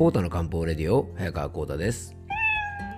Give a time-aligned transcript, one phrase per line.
[0.00, 2.16] コータの漢方レディオ早川コータです。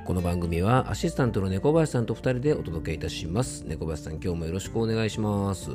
[0.05, 3.65] この番組はアシスタントの猫林さんと2人でお届けいたします。
[3.67, 5.73] 猫林さん今日もよろしくお願いします。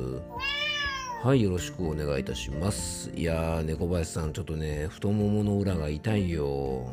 [1.22, 3.10] はいよろしくお願いいたします。
[3.14, 6.86] いやー猫林さんちょっとね太ももの裏が痛いよ。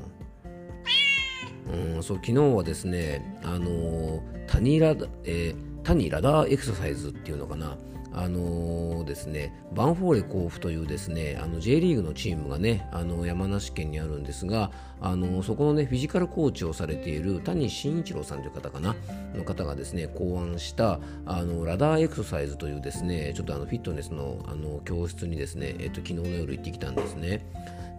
[1.71, 7.77] うんそう昨日はですねあのー、タニラ、えー、タニラダーエクササイズっていうのかな。
[8.17, 18.95] あのー、ですね、バンフォーレ甲府というですね、あの J リーグのチームがね、あの山梨県にあるんですが、あのそこのね、フィジカルコーチをされている谷慎一郎さんという方かな、
[19.35, 27.45] の方がですね、考案したあのラダーエクササイズというですね、ちょっとあのフィットネスのあの教室にですね、えっと昨日の夜行ってきたんですね。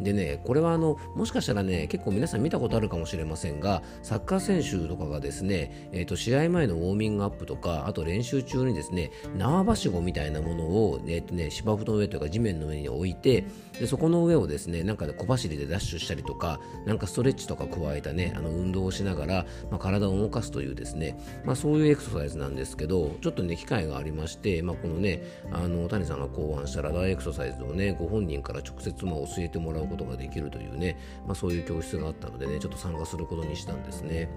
[0.00, 13.44] でね、これはあのもしかしたらね、結構皆さん見たことあるかもしれませんが、サッカー選手とかがですね、えー、と試合前のウォーミングアップとか、あと練習中にですね、縄ばしごみたいなものを、えーとね、芝生の上というか地面の上に置いて、
[13.78, 25.22] でそこの上をですね、なんか小走りでダッシュしたりとか、なんかストレッチとか加えたね、あの運動をしながら、まあ、体を動かすというですね、まあ、そういうエクササイズなんですけど、ちょっとね、機会がありまして、まあ、このね、
[25.52, 34.28] あの谷さんが考案したラダーエクササイズをね、ご本人から直接まあ教えてもらうことができるというね、まあ、そういう教室があったのでねちょっと参加することにしたんですね。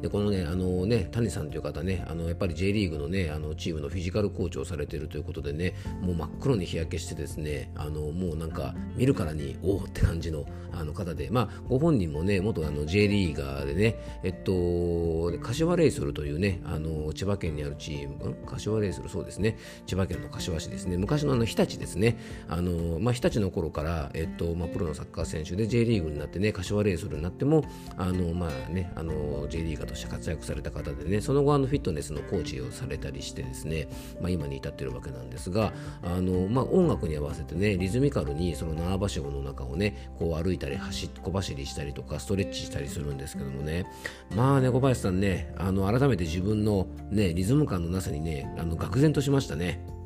[0.00, 19.58] でこのねあのね谷さんという方ねあのやっぱり J リーグのねあのチームのフィジカルコーチをされているということでねもう真っ黒に日焼けしてですねあのもうなんか見るからにおおって感じのあの方でまあご本人もね元あの J リーガーでねえっと柏レイソルというねあの千葉県にあるチーム柏レイソルそうですね。
[19.86, 20.96] 千葉県の柏市ですね。
[20.96, 22.16] 昔のあの日立ですね。
[22.48, 27.64] あのまあ日立の頃からえっとまあプロのサッカー選手で J リーグになってね柏レイソルになっても
[27.96, 33.88] あのまあねあの J リーガーとして活躍された方でねその後あのフィットネスのコーチをされたりしてですね、
[34.20, 35.72] まあ、今に至ってるわけなんですが
[36.02, 43.86] あの、まあ、音楽に合わせてねリズミカルにその縄ばしごの中をねこう歩いたり走小走りしたりとかストレッチしたりするんですけどもね
[44.34, 49.99] まあ猫林さんねあの改めて自分のねリズム感のなさにねあの愕然としましたね。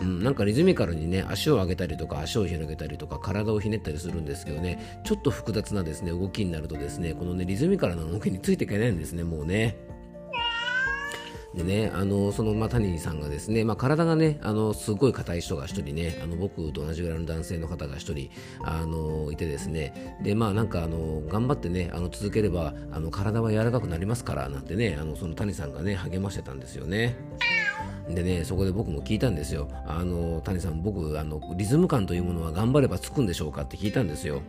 [0.00, 9.76] うん、なんかリズミカルにね足を上げたりとか足を広げたりとか体をひねったりするんですけどねちょっと複雑なですね動きになるとですねこのねリズミカルな動きについていけないんですねもうね。
[11.54, 18.30] でね、あのその、まあ、谷さんがですね、まあ、体がね、あのすごい硬い人が1人ね、あの僕と同じぐらいの男性の方が1人
[18.62, 27.16] あのいてですね、で、まあ、なんかあの頑張ってね、あの続ければあの体は柔らかくなりますからなんてね、あのその谷さんがね、励ましてたんですよね。
[28.14, 29.68] でね、そこで僕も聞いたんですよ。
[29.86, 34.42] あの、谷さん、僕、あの、リズム感というものは頑張ればつくんでしょうかって聞いたんですよ。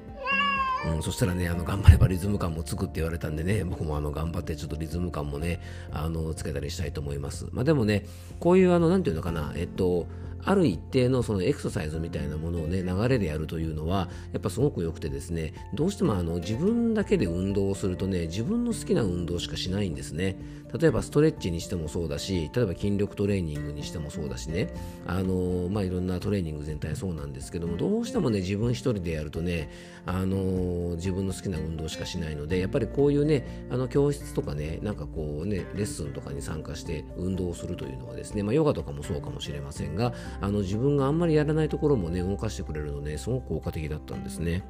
[0.88, 5.59] うん、そしたらね、あの、頑張ればリズム感もつくって言われたんでね、僕もあの、頑張ってちょっとリズム感もね、
[5.92, 7.48] あの、つけたりしたいと思います。
[7.52, 8.06] まあでもね、
[8.40, 10.08] こういうあの、なんていうのかな、えっと、
[10.44, 20.38] ある一定のそのエクササイズみたいなものをね流れでやるというのはやっぱすごく良くてですねどうしてもあの自分だけで運動をするとね自分の好きな運動しかしないんですね。
[20.78, 24.72] 例えばストレッチにしてもそうだし例えば筋力トレーニングにしてもそうだしね。
[25.08, 29.70] あのまあいろんなトレーニング全体そうなんですけどもどうしてもね自分一人でやるとね
[30.06, 44.64] あの自分の好きな運動しかしないのでやっぱりこういうねあの教室とかねなんかこうねレッスンとかに参加して運動をするというのはですねまあヨガとかもそうかもしれませんがあの自分があんまりやらないところもね動かしてくれるのですごく効果的だったんですね。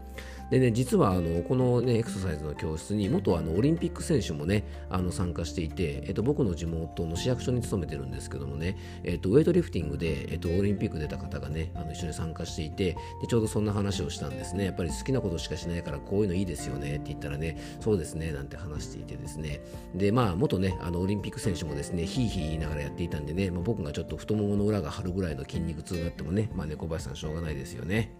[0.49, 19.61] でね、実はあのこの、ね、エクササイズの教室に元あのオリンピック選手もねあの参加していて、えっと、僕の地元の市役所に勤めてるんですけどもね、えっと、ウェイトリフティングで、えっと、オリンピック出た方がねあの一緒に参加していてでちょうどそんな話をしたんですねやっぱり好きなことしかしないからこういうのいいですよねって言ったらねそうですねなんて話していてですね
[19.93, 28.11] でまあ元ねあのオリンピック選手もですねヒーヒー言いながらやっていたんでね、まあ、僕がちょっと太ももの裏が張るぐらいの筋肉痛があってもね、まあ、猫林さんしょうがないですよね。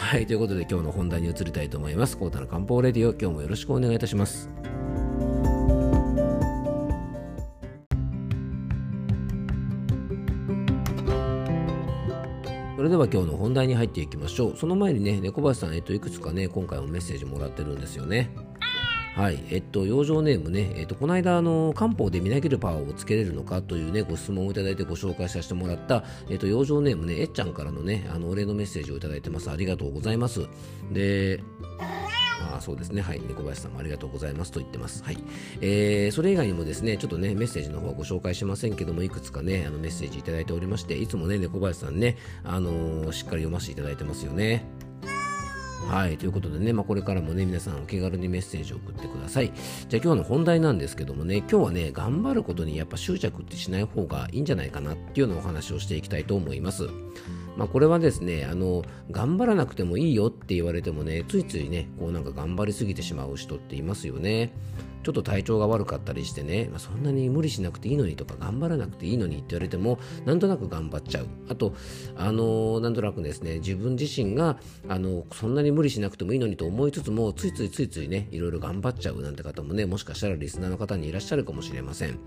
[0.00, 2.16] はい、ということで今日の本題に移りたいと思います。
[2.16, 4.48] コータの漢方レディオ、今日もよろしくお願いいたします。
[12.76, 14.56] それでは今日の本題に入っていきましょう。
[14.56, 18.30] その前にね、猫林さん、えっと、いくつかね、今回もメッセージもらってるんですよね。
[19.14, 29.50] はい、えっと、養生ネームね、えっと、この間、あの、漢方でみなぎるパワーをつけれるのかというね、ご質問をいただいてご紹介させてもらった、えっと、養生ネームね、えっちゃんからのね、あの、お礼のメッセージをいただいてます。
[29.50, 30.46] ありがとうございます。
[30.92, 31.42] で、
[32.56, 33.02] あそうですね。
[33.02, 33.20] はい。
[33.26, 35.02] 猫林さんもありがとうございますと言ってます。
[35.04, 35.18] はい。
[35.60, 44.64] えー、それ以外にもですね、ちょっとね、メッセージの方はご紹介しませんけども、いくつかね、あのメッセージいただいておりまして、いつもね、猫林さんね、あのー、しっかり読ませていただいてますよね。
[45.90, 49.52] はい、ということでね、まあ、これからもね、皆さんお気軽にメッセージを送ってください。
[49.88, 56.88] じゃあ今日の本題なんですけどもね、今日はね、頑張ることにやっぱ執着ってしない方がいいんじゃないかなっていうようなお話をしていきたいと思います。
[57.56, 64.52] まあ、これはですねあの頑張らなくてもいいよって言われてもねついついねこうなんか頑張りすぎてしまう人っていますよね。
[65.02, 71.26] ちょっと体調が悪かったりしてね、まあ、そんなに無理しなくていいのにとか頑張らなくていいのにって言われてもなんとなく頑張っちゃう。
[71.48, 71.74] あと
[72.16, 74.58] あのー、なんとなくですね自分自身が
[74.88, 82.18] あのそんなに無理しなくてもいいのにと思いつつもついついついついねいろいろ頑張っちゃうなんて方もねもしかしたらリスナーの方にいらっしゃるかもしれません。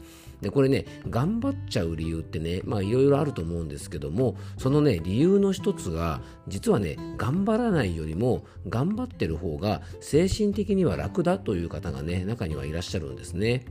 [0.41, 13.65] でこれね頑張っちゃう理由ってねまあいろいろあると思うんですけどもそのね理由の一つが実はね頑張らないよりも頑張ってる方が精神的には楽だという方がね中にはいらっしゃるんですね。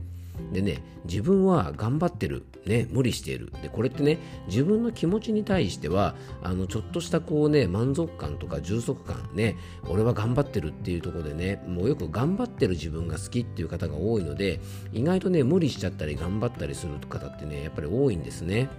[0.51, 3.51] でね、自分は頑張ってる、ね、無理している。
[3.61, 4.17] で、これってね、
[4.47, 9.55] 自分の気持ちに対しては、あの、ちょっとしたこうね、満足感とか充足感、ね、
[9.87, 14.59] 俺は頑張ってるっていうところでね、もうよく頑張ってる自分が好きっていう方が多いので、
[14.91, 18.69] 意外とね、無理しちゃったり頑張ったりする方ってね、やっぱり多いんですね。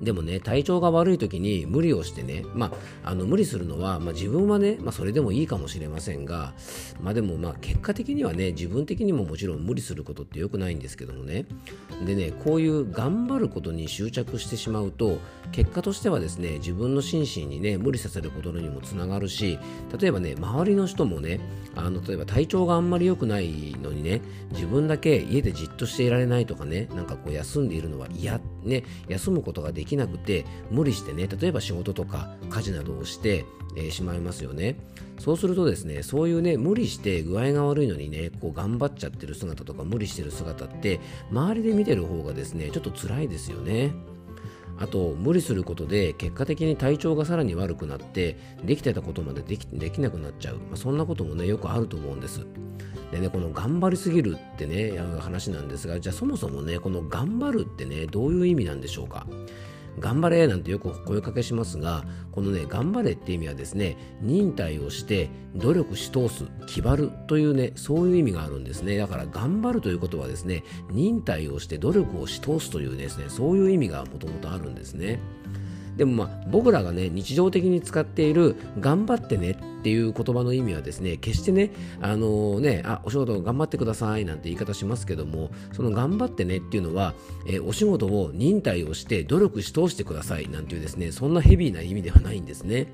[0.00, 2.72] でもね、体調が悪い時に無理をしてね、ま
[3.04, 6.54] あ、あの無理するのは、まあ、自分はね、まあ、それでもいいかもしれませんが、
[7.00, 11.46] まあ、でもまあ結果的にはね、自分的にももちろん無理することって良くないんですけどもね、
[12.06, 15.18] でね、こういう頑張ることに執着してしまうと、
[15.52, 19.58] 結果としてはですね、自分の心身にね、無理させることにもつながるし、
[19.98, 21.40] 例えばね、周りの人もね、
[21.74, 24.20] あの例えば体調があんまり良くないのにね、
[24.52, 33.44] 自分だけ家でじっとしていられないとかね、なんかこう休んでいるのは嫌、ね、休むことができなくて無理してね例えば仕事とか家事などをして、
[33.76, 34.76] えー、しまいますよね。
[35.18, 41.00] そうするとですねそういうね無理して具合が悪いのにねこう頑張っちゃってる姿とか無理してる姿って
[41.32, 43.92] 周りで見てる方がですねちょっと辛いですよね。
[44.80, 52.46] あと無理することで結果的に体調がさらに悪くなってできてたことまでできできなくなっちゃう、まあ、そんなこともねよくあると思うんです。
[53.10, 59.26] でねこの頑張りすぎるってね話なんですがじゃあそもそもねこの頑張るってねどういう意味なんでしょうか？
[59.98, 68.96] 頑張れなんてよく声かけしますがこのね頑張れって意味はですね忍耐をして努力し通す気張るというねそういう意味があるんですね。
[68.96, 75.20] だから頑張るということはですね忍耐をして努力をし通すというですねそういう意味がもともとあるんですね。
[75.98, 87.14] でもまあ僕らがね日常的に使っている頑張ってねっていう言葉の意味はですね決してねあのー、ねあお仕事頑張ってくださいなんて言い方しますけどもその頑張ってねっていうのは、
[87.46, 92.86] えー、お仕事を忍耐をして努力し通してくださいなんていうですねそんなヘビーな意味ではないんですね。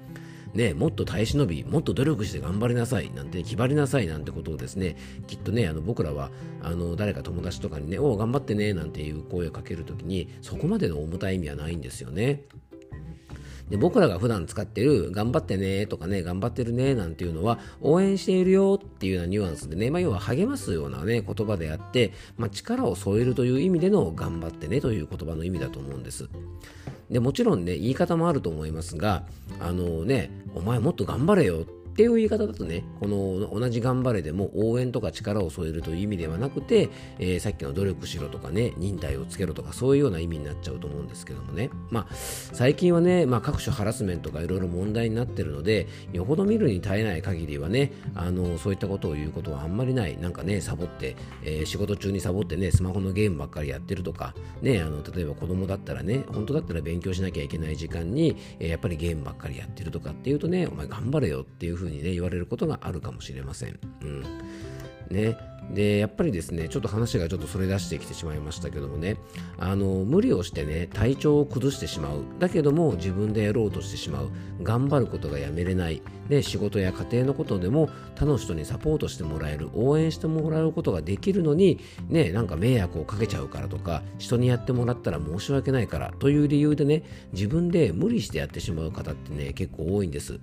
[0.55, 4.97] ね、もっと耐え忍び、もっと努力して頑張りなさい、なんて、気張りなさいなんてことをですね、
[5.27, 6.31] きっとね、あの僕らは、
[6.63, 12.45] あの、誰か友達とかにね、お頑張ってね、なんていう声をかけるときに、そこまでの重たい意味はないんですよね。
[13.71, 26.29] で僕らが普段使ってる頑張ってねとかね頑張ってるねなんていうのは応援しているよっていうようなニュアンスでね、まあ、要は励ますようなね言葉であって、まあ、力を添えるという意味での頑張ってねという言葉の意味だと思うんです。
[27.11, 29.25] でもちろんね言い方もあると思いますが
[29.61, 36.89] あのねお前もっと頑張れよってっていう言い方だとね、この同じ頑張れでも応援とか力を添えるという意味ではなくて、
[37.21, 41.71] えー、さっきの努力しろとかね、忍耐をつけろとかそういうような意味になっちゃうと思うんですけどもね。
[41.91, 50.19] まあ、最近はね、まあ、各種ハラスメントがいろいろ問題になってるので、よほど見るに耐えない限りはね、あのそういったことを言うことはあんまりない。
[50.19, 63.79] なんかね、サボって、えー、仕事中にサボってね、スマホのゲームばっかりやってるとか、ね、あの例えば子供だったらね、本当だったら勉強しなきゃいけない時間に、えー、やっぱりゲームばっかりやってるとかっていうとね、お前頑張れよっていうふうにね、言われることがあるかもしれません。
[64.03, 64.25] うん。
[65.11, 65.37] ね、
[65.71, 69.17] でやっぱりですねちょっと話がちょっとそれ出してきてしまいましたけどもね。
[69.59, 72.23] あの無理をしてね体調を崩してしまう。
[72.39, 74.31] だけども自分でやろうとしてしまう。
[74.63, 76.03] 頑張ることがやめれない。
[76.29, 79.71] で仕事や家庭のことでも他の人にサポートしてもらえる。
[79.75, 90.41] 応援してもらうことができるのにねなんか迷惑をかけちゃうからとか人にやってもらったら申し訳ないからという理由でね自分で無理してやってしまう方ってね結構多いんです。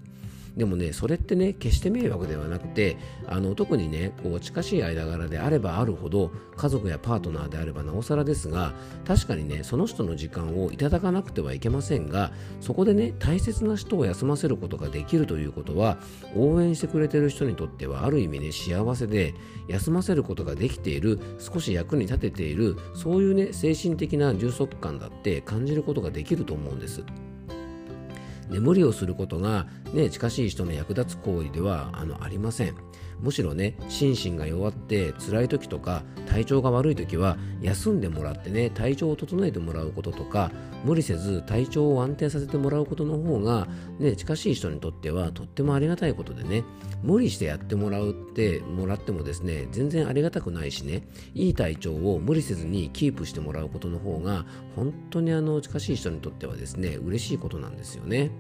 [0.55, 8.73] でもねそれってね決して迷惑ではなくてあの特にねこう近しい間柄であればあるほど家族やパートナーであればなおさらですが
[9.05, 15.97] 確かにねその人の時間をいただかなくてはいけませんがそこでね大切な人を休ませることができるということは
[16.35, 19.33] 応援してくれてる人にとってはある意味ね幸せで
[19.67, 27.03] 休ませることができている少し役に立てているそういうね精神的な充足感だって感じることができると思うんです。
[28.51, 32.75] 眠りをすることが、ね、近しい人の役立つ行為ではあのありません。
[33.21, 40.51] むしろね心身が弱って辛い時とか体調が悪い時は休んでもらってね体調を整えてもらうこととか
[40.83, 43.67] 無理せず体調を安定させてもらうことの方が、
[43.99, 46.63] ね、近しい人にとってはとってもありがたいことでね
[47.03, 58.31] 無理してやってもらうってもらってもですね全然ありがたくないしねいい体調を無理せずにキープしてもらうことの方が本当にあの近しい人にとってはですね嬉しいことなんですよね。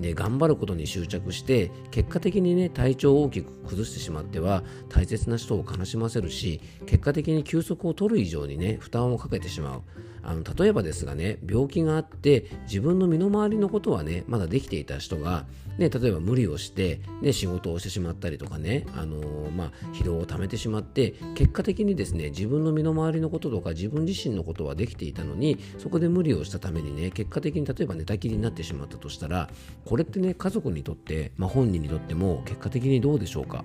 [0.00, 9.82] で頑張ることに執着して結果的にね体調を大きく崩してしまっては大切な人を悲しませるし結果的に休息を取る以上にね負担をかけてしまう。
[10.24, 15.46] あの例えばですがね病気があって自分の身の回りのことはねまだできていた人が、
[15.78, 29.50] ね、例えば無理をして、ね、仕事をしてしまったりとかね、あのー、まあ、疲労をためてしまって結果的にですね自分の身の回りのこととか自分自身のことはできていたのにそこで無理をしたためにね結果的に例えば寝たきりになってしまったとしたら
[29.84, 33.64] これってね家族にとって、まあ、本人にとっても結果的にどうでしょうか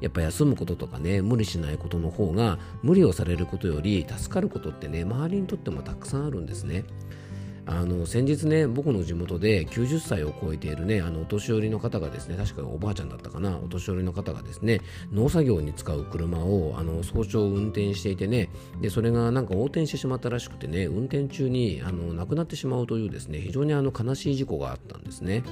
[0.00, 6.84] やっぱ休むこととかね無理しないことの方が無理をされることより助かることってね周りにとってもたくさんあるんですね。
[7.66, 14.80] あの先日ね僕の地元で90歳を超えているねあのお年寄りの方がですね確かおばあちゃんだったかなお年寄りの方がですね
[15.12, 18.50] 農作業に使う車をあの早朝運転していてね
[18.80, 25.42] でそれがなんか横転してしまったらしくてね運転中にあの亡くなってしまうというですね非常にあの悲しい事故があったんですね。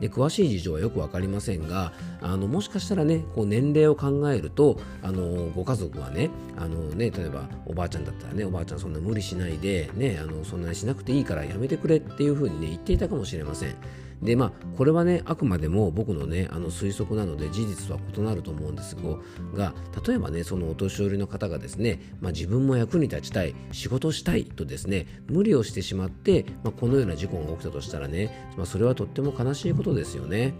[0.00, 13.76] で詳しい事情はよく分かりませんがあのもしかしたらねこう年齢を考えるとあのご家族はねあのね例えばおばあちゃんだったらねおばあちゃんそんな無理しないで、ね、あのそんなにしなくていいからやめてくれっていうふうにね言っていたかもしれません。
[14.22, 18.96] でまあこれはねあくまでも僕のねあの推測なので事実とは異なると思うんです
[19.54, 19.74] が
[20.06, 30.54] 例えばねそのお年寄りの方がですね、まあ、自分も役に立ちたい仕事したいとですね無理をしてしまって、まあ、このような事故が起きたとしたらね、まあ、それはとっても悲しいことですよね。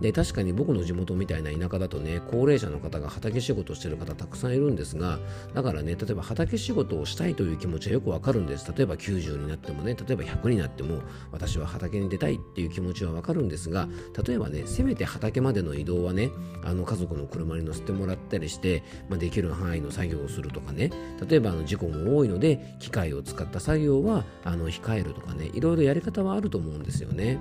[0.00, 5.18] で確かに僕の地元みたいな田舎だとね高齢者の方が畑仕事してる方たくさんいるんですが
[5.54, 13.88] だからね例えば畑仕事をしたいという気持ちはよくわかるんです例えば90になってもね例えば100になっても私は畑に出たいっていう気持ちはわかるんですが
[14.26, 16.30] 例えばねせめて畑までの移動はね
[16.64, 20.90] あの家族の車に乗せてもらったりして、まあ、できる範囲の作業をするとかね
[21.28, 27.38] 例えばあの事故も多いので機械を使った作業はあの控えるとかねいろいろやり方はあると思うんですよね。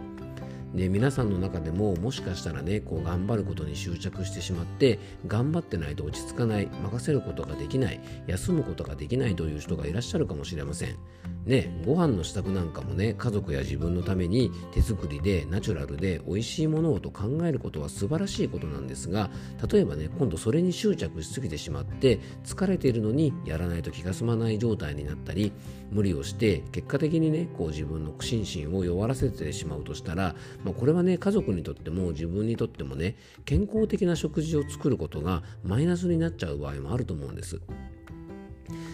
[0.76, 10.98] で皆さんの中でももしかしたらねこう頑張ることに執着してしまって頑張ってないと落ち着かない任せることができない休むことができないという人がいらっしゃるかもしれません。
[11.46, 19.30] ねご飯の支度なんかもね家族や自分のために手作りでナチュラルで美味しいものをと考えることは素晴らしいことなんですが
[19.72, 25.54] 例えばね今度それに執着しすぎてしまって疲れているのにやらないと気が済まない状態になったり
[25.92, 33.16] 無理をして結果的にねこう自分の心身を弱らせてしまうとしたらまあ、これはね家族にとっても自分にとってもね
[33.46, 37.62] 健康的な食事を作ることがマイナスになっちゃう場合もあると思うんです。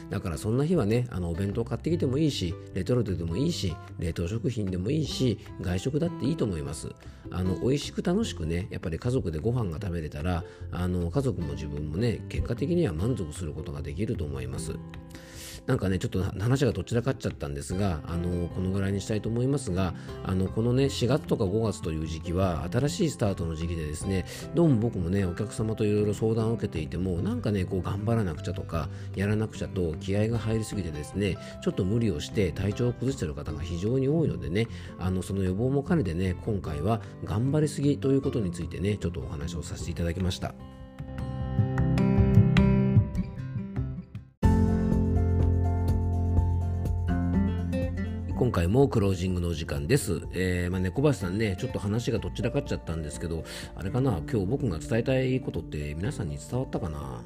[0.10, 6.90] だからそんな日はね、あのお弁当買ってきてもいいし、レトルトでもいいし、冷凍食品でもいいし、外食だっていいと思います。
[7.32, 14.74] あの美味しく楽しくね、やっぱり家族でご飯が食べれたら、あの家族も自分もね、結果的には満足することができると思います。
[15.68, 19.94] なんかね、ちょっと話がどちらかっちゃったんですが、あのこのぐらいにしたいと思いますが、
[20.26, 24.26] あのこのね、4月とか5月という時期は、新しいスタートの時期でですね、
[24.56, 34.68] どうも僕もね、お客様といろいろ相談を受けていても、なんかね、こう頑張らなくちゃとか、やらなくちゃと気合が入りすぎてですね、ちょっと無理をして体調を崩している方が非常に多いのでね、
[35.00, 40.81] あのその予防も兼ねてね、今回は頑張りすぎということについてね、ちょっとお話をさせていただきました。
[48.42, 50.24] 今回もクロージングのお時間です。
[50.32, 53.44] えー、まあ、猫林さんね、ちょっと話がどっちらかっちゃったんですけど、
[53.76, 57.24] あれかな、今日僕が伝えたいことって皆さんに伝わったかな？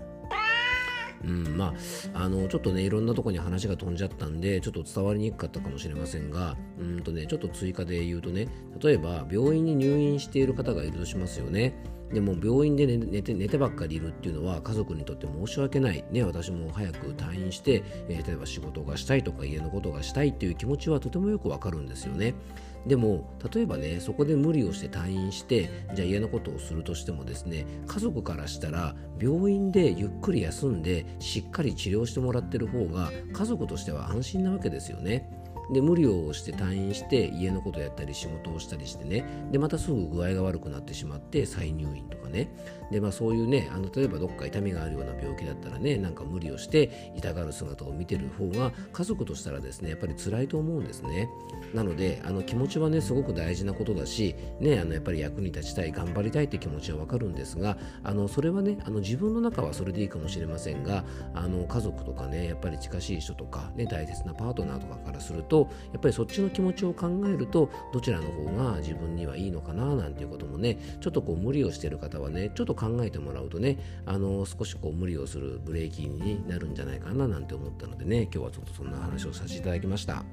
[1.24, 1.74] うん、ま
[2.14, 8.50] あ、あの、ちょっとね、いろんなとこに話が飛んじゃったんで、ちょっと伝わりにくかったかもしれませんが、うんとね、ちょっと追加で言うとね、
[8.84, 11.82] 例えば、病院に入院している方がいるとしますよね。
[12.14, 22.36] でも病院で寝て寝てばっかりいるっていうのは家族にとって申し訳ない、ね、私も早く退院して、えー、例えば仕事がしたいとか家のことがしたいっていう気持ちはとてもよくわかるんですよね。
[22.86, 35.45] でも例えばねそこで無理をして退院してじゃあ家のことをするとしてもですね家族からしたら病院でゆっくり休んでしっかり治療してもらってる方が家族としては安心なわけですよね。
[35.72, 39.26] で無理をして退院して家のことやったり仕事をしたりしてね。
[39.52, 42.25] でまたすぐ具合が悪くなってしまって再入院とか。
[42.36, 42.50] ね。
[42.92, 51.30] で、まあ、そういうねあの例えばどっか痛みがあるような病気だったらねなんか無理をして痛がる姿を見てる方が家族としたらですねやっぱり辛いと思うんですね。
[51.74, 80.24] なのであの気持ちはねすごく大事なことだし、ね、あのやっぱり役に立ちたい頑張りたいって気持ちはわかるんですがあのそれはねあの自分の中はそれでいいかもしれませんがあの家族とかねやっぱり近しい人とか、ね、大切なパートナーとかからするとやっぱりそっちの気持ちを考えるとどちらの方が自分にはいいのかななんていうこともねちょっとこう無理をしてる方ははねちょっと考えてもらうとねあの少しこう無理をするブレーキになるんじゃないかななんて思ったのでね今日はちょっとそんな話をさせていただきました。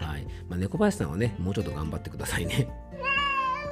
[0.00, 2.68] はいまあ、猫林さんはねもうちょっと頑張ってくださいね。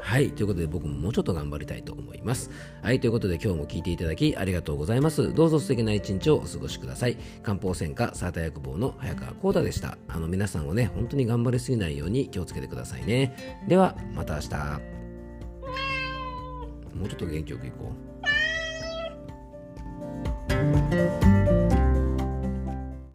[0.08, 0.30] はい。
[0.30, 2.50] ということで僕ももうちょっと頑張りたいと思います。
[2.80, 2.99] はい。
[2.99, 5.35] ということで今日も聞いていただきありがとうございます。
[5.35, 7.18] どうぞ素敵な一日をお過ごしください。
[7.42, 9.99] 漢方専科サーター薬房の早川幸太でした。
[10.08, 13.62] あの皆さんはね、本当に頑張りすぎないように気をつけてくださいね。
[13.68, 14.97] では、また明日。
[16.98, 17.92] もうちょっと元気よくいこ
[20.74, 20.77] う。